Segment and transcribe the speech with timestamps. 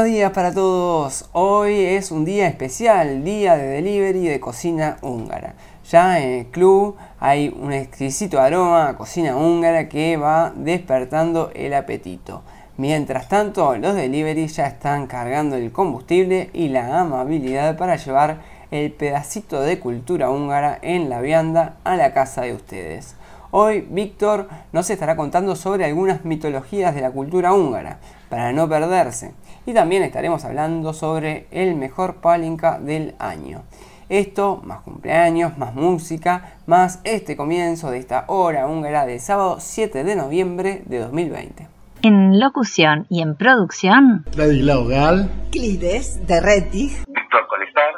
[0.00, 1.28] Buenos días para todos.
[1.32, 5.52] Hoy es un día especial, día de delivery de cocina húngara.
[5.90, 11.74] Ya en el club hay un exquisito aroma a cocina húngara que va despertando el
[11.74, 12.40] apetito.
[12.78, 18.92] Mientras tanto, los deliveries ya están cargando el combustible y la amabilidad para llevar el
[18.92, 23.16] pedacito de cultura húngara en la vianda a la casa de ustedes.
[23.50, 27.98] Hoy Víctor nos estará contando sobre algunas mitologías de la cultura húngara,
[28.30, 29.34] para no perderse.
[29.70, 33.62] Y también estaremos hablando sobre el mejor palinka del año.
[34.08, 40.02] Esto, más cumpleaños, más música, más este comienzo de esta hora húngara de sábado 7
[40.02, 41.68] de noviembre de 2020.
[42.02, 47.92] En locución y en producción, Ladislao Gal, Clides de Rettich, Víctor Colestar,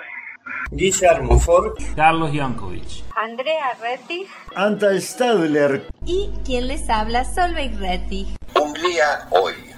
[0.72, 3.02] Guillermo Ford, Carlos Jankovic.
[3.16, 8.28] Andrea Rettich Anta Stadler, y quien les habla Solveig Rettich.
[8.60, 9.71] Hungría hoy.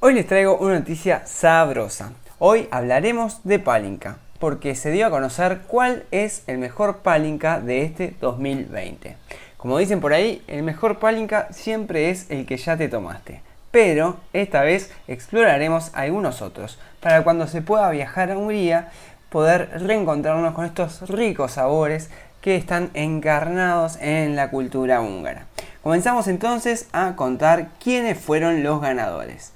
[0.00, 2.12] Hoy les traigo una noticia sabrosa.
[2.38, 7.82] Hoy hablaremos de Palinka, porque se dio a conocer cuál es el mejor Palinka de
[7.82, 9.16] este 2020.
[9.56, 13.42] Como dicen por ahí, el mejor Palinka siempre es el que ya te tomaste.
[13.70, 18.90] Pero esta vez exploraremos algunos otros, para cuando se pueda viajar a Hungría
[19.34, 22.08] poder reencontrarnos con estos ricos sabores
[22.40, 25.46] que están encarnados en la cultura húngara.
[25.82, 29.52] Comenzamos entonces a contar quiénes fueron los ganadores.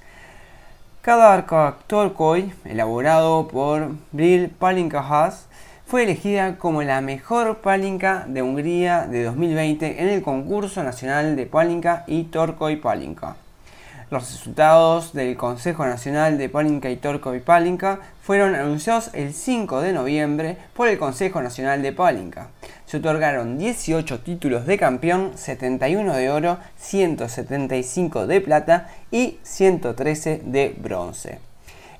[1.01, 1.45] Cada
[1.87, 5.31] Torkoy, elaborado por Bril Palinka
[5.85, 11.45] fue elegida como la mejor palinka de Hungría de 2020 en el concurso nacional de
[11.45, 13.37] palinka y Torkoy Palinka.
[14.11, 19.81] Los resultados del Consejo Nacional de Palinka y Torco y Palinka fueron anunciados el 5
[19.81, 22.47] de noviembre por el Consejo Nacional de Palinka.
[22.87, 30.75] Se otorgaron 18 títulos de campeón, 71 de oro, 175 de plata y 113 de
[30.81, 31.48] bronce.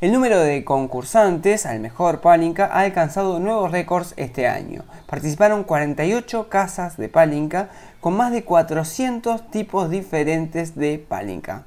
[0.02, 4.86] El número de concursantes al mejor Palinka ha alcanzado nuevos récords este año.
[5.08, 7.68] Participaron 48 casas de Palinka
[8.00, 11.66] con más de 400 tipos diferentes de Palinka.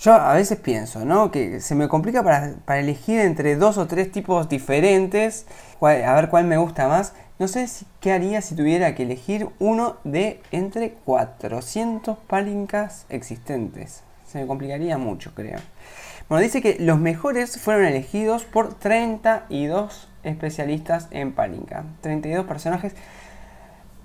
[0.00, 1.30] Yo a veces pienso, ¿no?
[1.30, 5.46] Que se me complica para, elegir entre dos o tres tipos diferentes,
[5.80, 7.12] a ver cuál me gusta más.
[7.38, 7.68] No sé
[8.00, 14.02] qué haría si tuviera que elegir uno de entre 400 palinkas existentes.
[14.26, 15.60] Se me complicaría mucho, creo.
[16.30, 21.86] Bueno, dice que los mejores fueron elegidos por 32 especialistas en palinka.
[22.02, 22.94] 32 personajes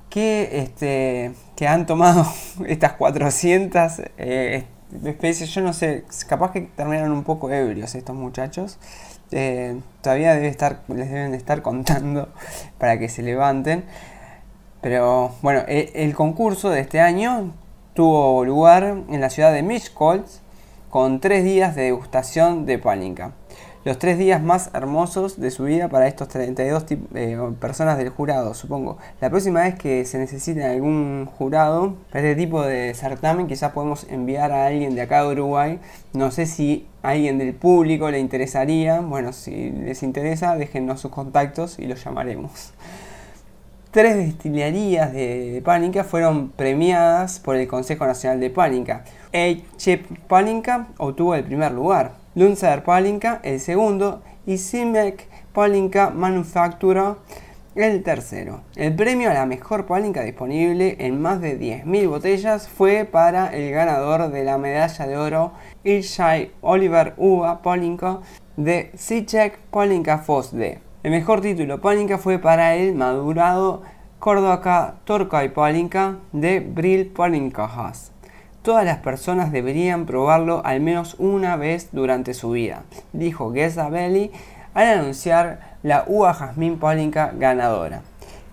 [0.09, 2.25] que, este, que han tomado
[2.67, 4.63] estas 400 eh,
[5.03, 8.79] especies, yo no sé, capaz que terminan un poco ebrios estos muchachos.
[9.29, 12.33] Eh, todavía debe estar, les deben estar contando
[12.79, 13.85] para que se levanten.
[14.81, 17.53] Pero bueno, e, el, concurso de este año
[17.93, 20.43] tuvo lugar en la ciudad de Miskolc
[20.95, 23.33] con tres días de degustación de palinka
[23.83, 26.85] los tres días más hermosos de su vida para estos 32
[27.15, 28.97] eh, personas del jurado, supongo.
[29.19, 34.07] La próxima vez que se necesite algún jurado para este tipo de certamen, quizás podemos
[34.09, 35.79] enviar a alguien de acá de Uruguay.
[36.13, 39.01] No sé si a alguien del público le interesaría.
[39.01, 42.71] Bueno, si les interesa, déjennos sus contactos y los llamaremos.
[43.95, 49.05] Tres destilerías de pánica fueron premiadas por el Consejo Nacional de Pánica.
[49.77, 52.11] Chep Pánica obtuvo el primer lugar.
[52.35, 57.15] Lunzer Palinka el segundo y Simek Palinka Manufactura
[57.75, 58.63] el tercero.
[58.75, 63.71] El premio a la mejor palinka disponible en más de 10.000 botellas fue para el
[63.71, 65.53] ganador de la medalla de oro
[65.85, 68.19] Ilshai Oliver Uva Palinka
[68.57, 70.84] de Sichek Palinka Fosde.
[71.05, 73.83] El mejor título palinka fue para el madurado
[74.17, 78.11] Córdoba Torkai Palinka de Bril Palinka Haas.
[78.63, 84.31] Todas las personas deberían probarlo al menos una vez durante su vida, dijo Gesa Belli
[84.73, 88.01] al anunciar la uva Jazmín Palinka ganadora.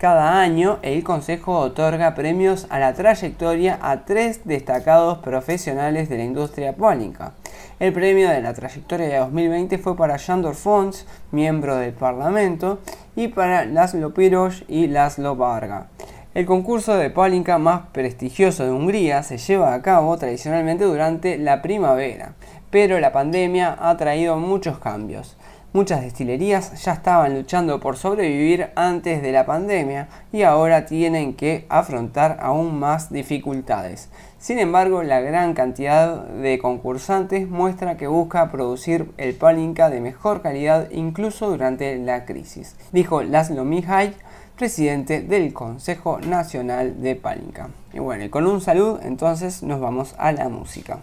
[0.02, 6.25] Cada año el Consejo otorga premios a la trayectoria a tres destacados profesionales de la
[6.25, 7.34] industria pólica.
[7.78, 12.81] El premio de la trayectoria de 2020 fue para Shandor Fons, miembro del Parlamento,
[13.14, 15.87] y para Laszlo Piros y Laszlo Varga.
[16.34, 21.62] El concurso de Palinka más prestigioso de Hungría se lleva a cabo tradicionalmente durante la
[21.62, 22.32] primavera,
[22.70, 25.37] pero la pandemia ha traído muchos cambios.
[25.74, 31.64] Muchas destilerías ya estaban luchando por sobrevivir antes de la pandemia y ahora tienen que
[31.70, 34.10] afrontar aún más dificultades.
[34.38, 40.42] Sin embargo, la gran cantidad de concursantes muestra que busca producir el palinka de mejor
[40.42, 44.12] calidad incluso durante la crisis, dijo Laszlo Mihai,
[44.58, 47.70] presidente del Consejo Nacional de Palinka.
[47.94, 50.98] Y bueno, y con un saludo entonces nos vamos a la música.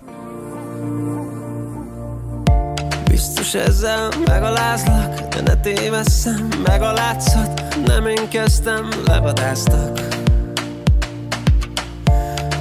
[3.51, 9.99] Biztos ezzel megalázlak, de ne tévesszem meg a látszat Nem én kezdtem, levadáztak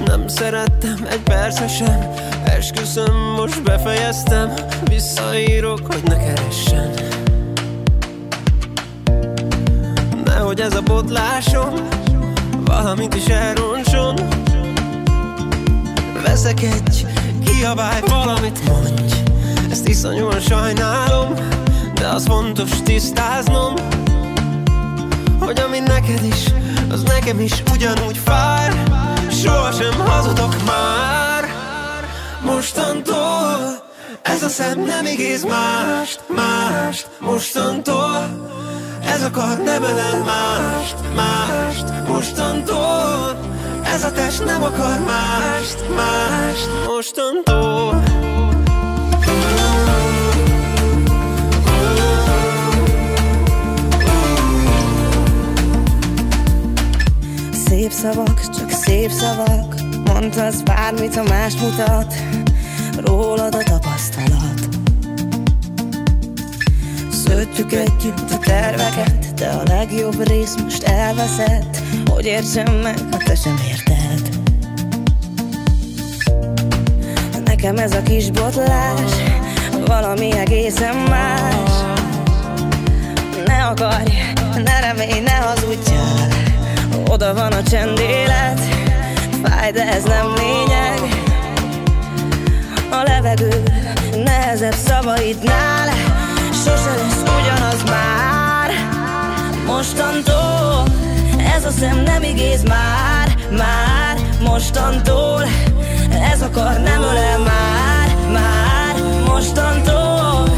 [0.05, 2.13] Nem szerettem egy percre sem
[2.43, 4.53] Esküszöm, most befejeztem
[4.83, 6.93] Visszaírok, hogy ne keressen.
[10.25, 11.73] Nehogy ez a botlásom
[12.65, 14.15] Valamit is elroncson.
[16.23, 17.05] Veszek egy,
[17.45, 19.18] kiabálj, valamit mondj
[19.69, 21.33] ezt iszonyúan sajnálom
[21.93, 23.73] De az fontos tisztáznom
[25.39, 26.43] Hogy ami neked is,
[26.91, 28.69] az nekem is ugyanúgy fáj
[29.43, 31.43] Sohasem hazudok már.
[32.41, 33.83] Mostantól
[34.21, 37.07] Ez a szem nem igéz mást, mást.
[37.19, 38.47] Mostantól
[39.05, 42.07] ez akar nem ölel mást, mást.
[42.07, 43.39] Mostantól
[43.83, 46.69] ez a test nem akar mást, mást.
[46.87, 48.08] Mostantól
[57.89, 59.75] Szép szavak, csak szép szavak.
[60.05, 62.13] Mondhatsz bármit, ha más mutat.
[62.97, 64.67] Rólad a tapasztalat.
[67.11, 71.77] Szötjük együtt a terveket De a legjobb rész most elveszett.
[72.05, 74.29] Hogy értsem meg, ha te sem érted.
[77.45, 79.11] Nekem ez a kis botlás
[79.85, 81.71] Valami egészen más.
[83.45, 84.11] Ne akarj,
[84.63, 86.38] ne remélj, ne hazudjál
[87.09, 88.59] oda van a csendélet
[89.43, 90.99] Fáj, de ez nem lényeg.
[92.91, 93.63] A levegő
[94.23, 95.89] nehezebb szavaidnál.
[96.53, 98.71] Sose lesz ugyanaz már.
[99.65, 100.83] Mostantól
[101.55, 103.35] ez a szem nem igéz már.
[103.57, 105.43] Már mostantól
[106.31, 108.15] ez akar nem ölel már.
[108.31, 108.95] Már
[109.25, 110.49] mostantól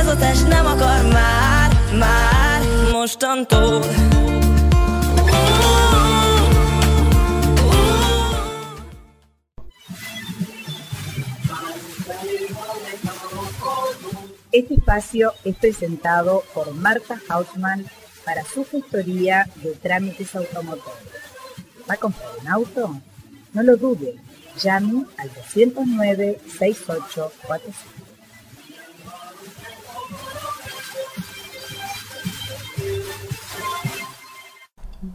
[0.00, 1.70] ez a test nem akar már.
[1.98, 2.60] Már
[2.92, 3.84] mostantól
[14.54, 17.84] Este espacio es presentado por Marta Hausmann
[18.24, 21.08] para su gestoría de trámites automotores.
[21.90, 23.00] ¿Va a comprar un auto?
[23.52, 24.14] No lo dude,
[24.62, 27.32] llame al 209-6845.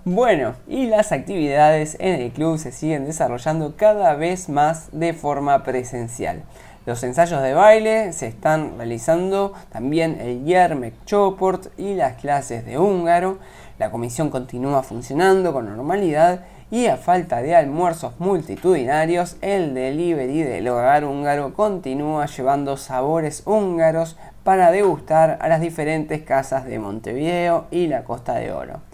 [0.04, 5.64] Bueno, y las actividades en el club se siguen desarrollando cada vez más de forma
[5.64, 6.44] presencial.
[6.86, 12.80] Los ensayos de baile se están realizando también el Yermek Choport y las clases de
[12.80, 13.38] húngaro.
[13.78, 20.68] La comisión continúa funcionando con normalidad y a falta de almuerzos multitudinarios, el delivery del
[20.68, 27.88] hogar húngaro continúa llevando sabores húngaros para degustar a las diferentes casas de Montevideo y
[27.88, 28.89] la Costa de Oro.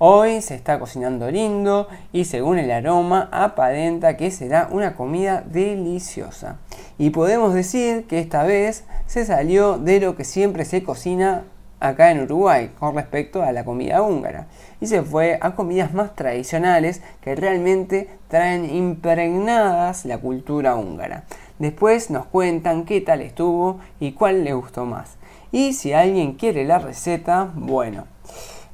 [0.00, 6.58] Hoy se está cocinando lindo y según el aroma aparenta que será una comida deliciosa.
[6.98, 11.42] Y podemos decir que esta vez se salió de lo que siempre se cocina
[11.80, 14.46] acá en Uruguay con respecto a la comida húngara
[14.80, 21.24] y se fue a comidas más tradicionales que realmente traen impregnadas la cultura húngara.
[21.58, 25.16] Después nos cuentan qué tal estuvo y cuál le gustó más.
[25.50, 28.04] Y si alguien quiere la receta, bueno,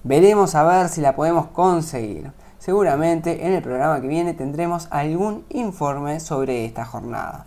[0.06, 2.30] Veremos a ver si la podemos conseguir.
[2.58, 7.46] Seguramente en el programa que viene tendremos algún informe sobre esta jornada.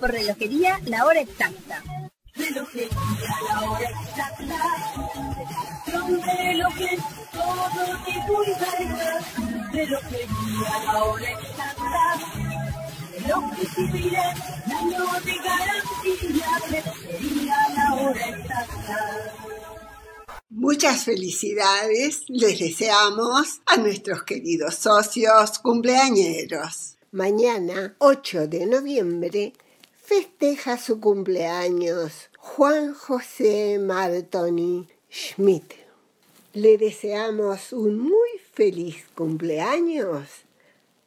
[0.00, 1.82] Por Relojería La Hora Exacta.
[2.34, 2.88] Relojería
[3.48, 4.56] La Hora Exacta.
[9.72, 11.30] Relojería La Hora
[18.28, 19.06] Exacta.
[20.48, 26.95] Muchas felicidades les deseamos a nuestros queridos socios cumpleañeros.
[27.12, 29.52] Mañana, 8 de noviembre,
[29.94, 35.72] festeja su cumpleaños Juan José Martoni Schmidt.
[36.52, 40.26] Le deseamos un muy feliz cumpleaños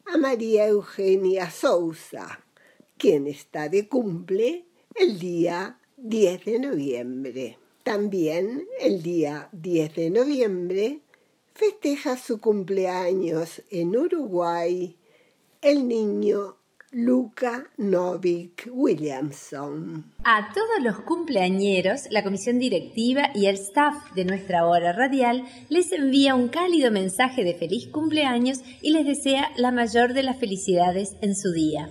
[0.06, 2.40] a María Eugenia Sousa,
[2.98, 4.64] quien está de cumple
[4.96, 7.58] el día 10 de noviembre.
[7.84, 11.02] También el día 10 de noviembre
[11.54, 14.96] festeja su cumpleaños en Uruguay
[15.62, 16.56] el niño
[16.92, 20.14] Luca Novik Williamson.
[20.24, 25.92] A todos los cumpleañeros, la comisión directiva y el staff de nuestra hora radial les
[25.92, 31.18] envía un cálido mensaje de feliz cumpleaños y les desea la mayor de las felicidades
[31.22, 31.90] en su día.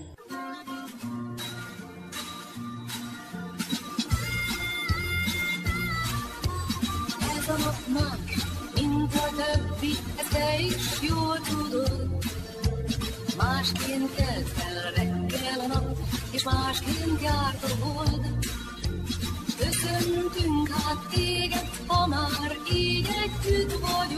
[13.59, 15.97] Másként kelt fel reggel a nap,
[16.31, 18.27] és másként járt a hold.
[19.59, 24.18] Köszöntünk hát téged, ha már így együtt vagyunk.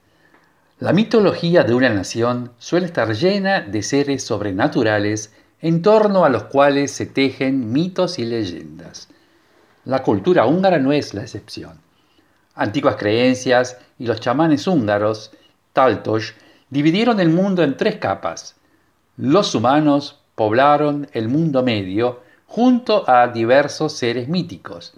[0.81, 6.45] La mitología de una nación suele estar llena de seres sobrenaturales en torno a los
[6.45, 9.07] cuales se tejen mitos y leyendas.
[9.85, 11.79] La cultura húngara no es la excepción.
[12.55, 15.29] Antiguas creencias y los chamanes húngaros,
[15.71, 16.33] Taltos,
[16.71, 18.55] dividieron el mundo en tres capas.
[19.17, 24.93] Los humanos poblaron el mundo medio junto a diversos seres míticos.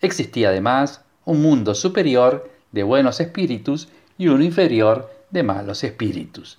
[0.00, 3.86] Existía además un mundo superior de buenos espíritus
[4.18, 6.58] y uno inferior de malos espíritus.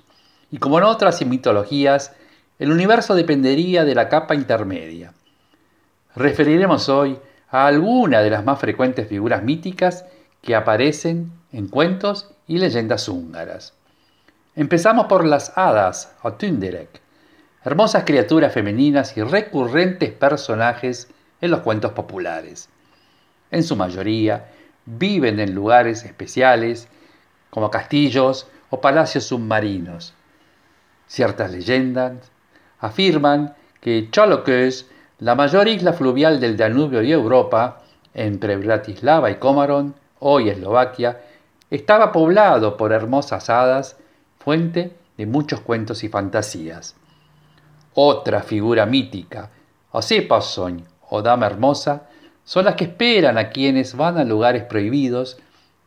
[0.52, 2.14] Y como en otras mitologías,
[2.60, 5.14] el universo dependería de la capa intermedia.
[6.16, 7.18] Referiremos hoy
[7.50, 10.06] a alguna de las más frecuentes figuras míticas
[10.42, 13.74] que aparecen en cuentos y leyendas húngaras.
[14.56, 17.02] Empezamos por las hadas o Tünderek,
[17.64, 21.10] hermosas criaturas femeninas y recurrentes personajes
[21.42, 22.70] en los cuentos populares.
[23.52, 24.52] En su mayoría,
[24.86, 26.88] viven en lugares especiales
[27.56, 30.14] como castillos o palacios submarinos.
[31.08, 32.30] Ciertas leyendas
[32.82, 37.82] afirman que Cholokös, la mayor isla fluvial del Danubio y Europa,
[38.14, 41.22] entre Bratislava y Komaron, hoy Eslovaquia,
[41.72, 43.96] estaba poblado por hermosas hadas,
[44.38, 46.98] fuente de muchos cuentos y fantasías.
[47.94, 49.50] Otra figura mítica,
[49.94, 52.10] Osepasoñ o Dama Hermosa,
[52.44, 55.38] son las que esperan a quienes van a lugares prohibidos,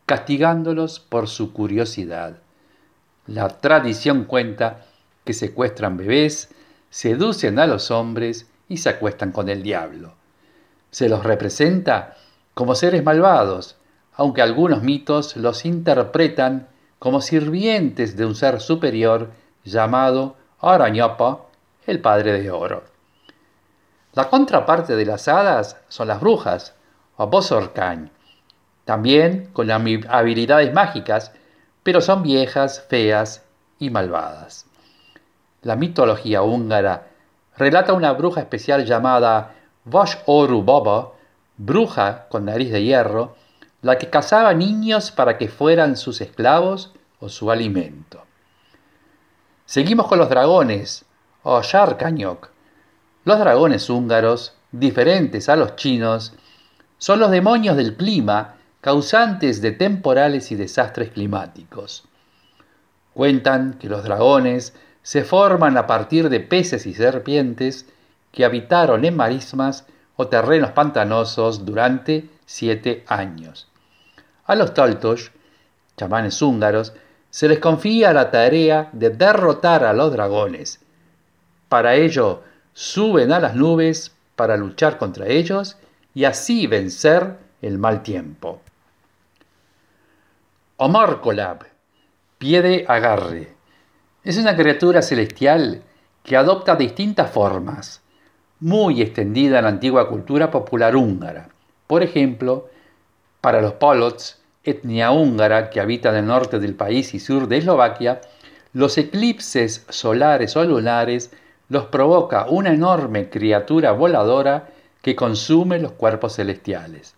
[0.08, 2.38] castigándolos por su curiosidad.
[3.26, 4.86] La tradición cuenta
[5.24, 6.48] que secuestran bebés,
[6.88, 10.14] seducen a los hombres y se acuestan con el diablo.
[10.90, 12.16] Se los representa
[12.54, 13.76] como seres malvados,
[14.14, 19.30] aunque algunos mitos los interpretan como sirvientes de un ser superior
[19.62, 21.44] llamado Arañapa,
[21.86, 22.82] el padre de oro.
[24.14, 26.72] La contraparte de las hadas son las brujas,
[27.18, 28.10] o Bosorkain,
[28.88, 31.30] también con habilidades mágicas,
[31.82, 33.44] pero son viejas, feas
[33.78, 34.64] y malvadas.
[35.60, 37.08] La mitología húngara
[37.58, 39.52] relata una bruja especial llamada
[39.84, 41.12] Vash Oru Baba,
[41.58, 43.36] bruja con nariz de hierro,
[43.82, 48.24] la que cazaba niños para que fueran sus esclavos o su alimento.
[49.66, 51.04] Seguimos con los dragones,
[51.42, 52.48] o Sharkanyok.
[53.26, 56.32] Los dragones húngaros, diferentes a los chinos,
[56.96, 58.54] son los demonios del clima
[58.88, 62.04] causantes de temporales y desastres climáticos.
[63.12, 67.84] Cuentan que los dragones se forman a partir de peces y serpientes
[68.32, 69.84] que habitaron en marismas
[70.16, 73.68] o terrenos pantanosos durante siete años.
[74.46, 75.28] A los Toltosh,
[75.98, 76.94] chamanes húngaros,
[77.28, 80.80] se les confía la tarea de derrotar a los dragones.
[81.68, 82.42] Para ello,
[82.72, 85.76] suben a las nubes para luchar contra ellos
[86.14, 88.62] y así vencer el mal tiempo.
[90.80, 91.64] Omorkolab,
[92.38, 93.48] pie de agarre,
[94.22, 95.82] es una criatura celestial
[96.22, 98.00] que adopta distintas formas,
[98.60, 101.48] muy extendida en la antigua cultura popular húngara.
[101.88, 102.68] Por ejemplo,
[103.40, 108.20] para los Polots, etnia húngara que habita el norte del país y sur de Eslovaquia,
[108.72, 111.32] los eclipses solares o lunares
[111.68, 114.68] los provoca una enorme criatura voladora
[115.02, 117.16] que consume los cuerpos celestiales.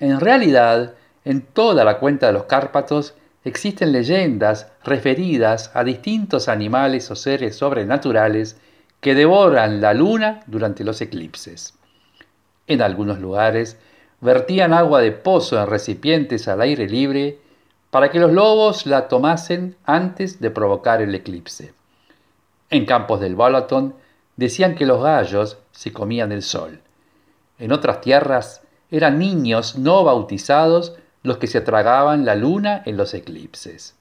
[0.00, 7.10] En realidad, en toda la cuenta de los Cárpatos existen leyendas referidas a distintos animales
[7.10, 8.56] o seres sobrenaturales
[9.00, 11.74] que devoran la luna durante los eclipses.
[12.66, 13.76] En algunos lugares
[14.20, 17.38] vertían agua de pozo en recipientes al aire libre
[17.90, 21.74] para que los lobos la tomasen antes de provocar el eclipse.
[22.70, 23.94] En campos del Balaton
[24.36, 26.80] decían que los gallos se comían el sol.
[27.58, 33.14] En otras tierras eran niños no bautizados los que se tragaban la luna en los
[33.14, 33.96] eclipses.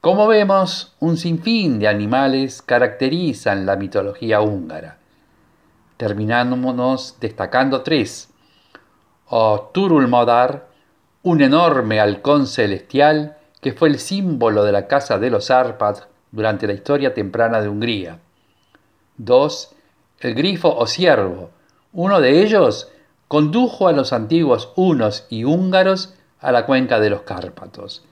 [0.00, 4.98] Como vemos, un sinfín de animales caracterizan la mitología húngara.
[5.96, 8.28] Terminándonos destacando tres.
[9.28, 10.68] O Turulmodar,
[11.22, 16.66] un enorme halcón celestial que fue el símbolo de la casa de los Árpad durante
[16.68, 18.20] la historia temprana de Hungría.
[19.16, 19.72] Dos,
[20.20, 21.50] El grifo o ciervo.
[21.92, 22.92] Uno de ellos
[23.28, 28.04] condujo a los antiguos hunos y húngaros a la cuenca de los Cárpatos.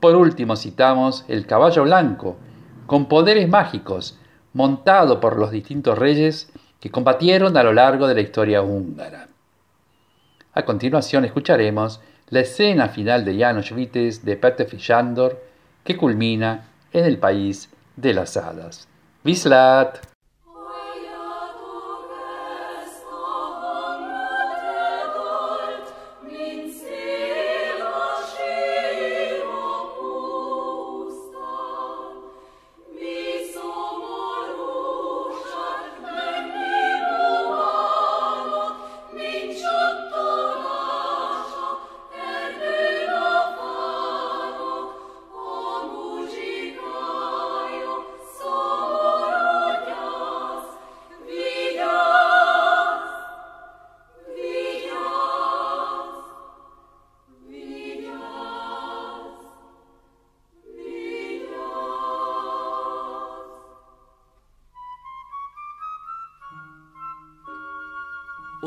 [0.00, 2.36] Por último citamos el caballo blanco,
[2.86, 4.18] con poderes mágicos,
[4.52, 9.28] montado por los distintos reyes que combatieron a lo largo de la historia húngara.
[10.52, 15.42] A continuación escucharemos la escena final de Janos Vites de Peter Fishandor,
[15.84, 18.88] que culmina en el país de las hadas.
[19.22, 20.15] Vislat!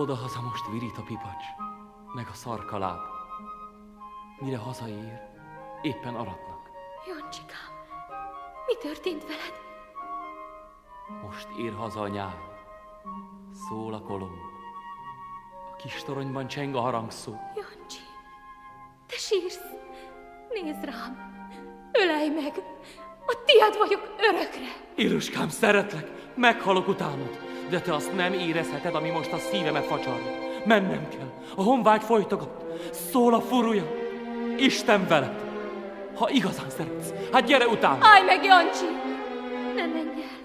[0.09, 1.45] Oda-haza most virít a pipacs,
[2.13, 2.99] meg a szarkaláb.
[4.39, 5.21] Mire hazaér,
[5.81, 6.69] éppen aratnak.
[7.07, 7.71] Jancsikám,
[8.67, 9.53] mi történt veled?
[11.21, 12.37] Most ér haza a nyáj.
[13.67, 14.37] Szól a kolomb.
[15.71, 17.31] A kis toronyban cseng a harangszó.
[17.55, 18.01] Jancsi,
[19.07, 19.61] te sírsz.
[20.49, 21.43] Nézd rám,
[21.91, 22.63] ölej meg.
[23.25, 24.85] A tiéd vagyok örökre.
[24.95, 30.31] Éruskám, szeretlek, meghalok utánad, de te azt nem érezheted, ami most a szívemet facsarja.
[30.65, 32.65] Mennem kell, a honvágy folytogat,
[33.11, 33.83] szól a furúja.
[34.57, 35.47] Isten veled!
[36.15, 37.97] Ha igazán szeretsz, hát gyere utána!
[38.01, 38.85] Állj meg, Jancsi!
[39.75, 40.37] Ne menj el!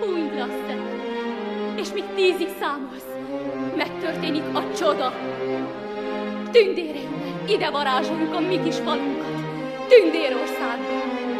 [0.00, 1.00] Hújd le a szemed,
[1.76, 3.06] és míg tízig számolsz,
[3.76, 5.12] megtörténik a csoda.
[6.50, 9.40] Tündéreimmel ide varázsoljuk a mi kis falunkat,
[9.88, 11.31] Tündérországba.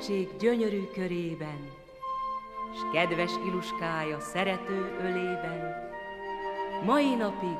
[0.00, 1.70] Nemzetség gyönyörű körében,
[2.74, 5.90] s kedves iluskája szerető ölében.
[6.84, 7.58] Mai napig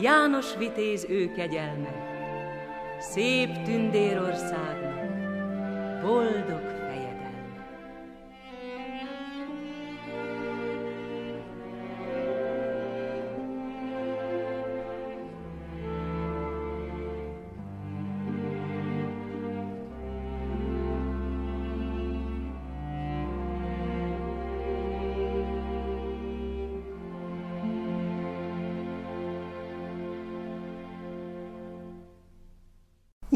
[0.00, 1.94] János vitéz ő kegyelme,
[2.98, 5.10] szép tündérországnak,
[6.02, 6.77] boldog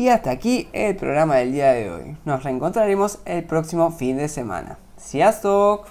[0.03, 2.17] Y hasta aquí el programa del día de hoy.
[2.25, 4.77] Nos reencontraremos el próximo fin de semana.
[4.97, 5.87] Sziasztok!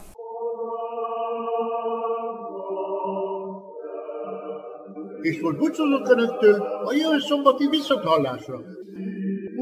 [5.22, 8.58] És most búcsúzok Önöktől a jövő szombati visszathallásra.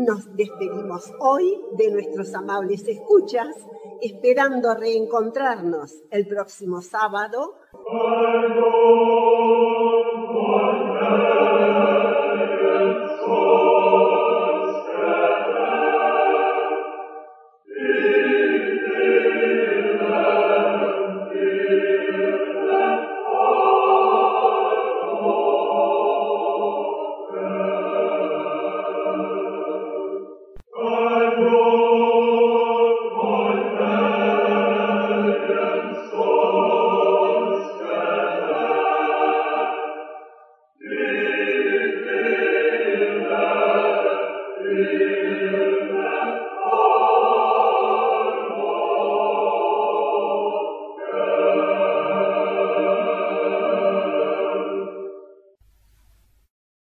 [0.06, 3.56] Nos despedimos hoy de nuestros amables escuchas,
[4.00, 7.40] esperando reencontrarnos el próximo sábado.